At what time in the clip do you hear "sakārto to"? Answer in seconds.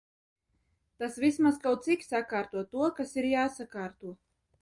2.07-2.89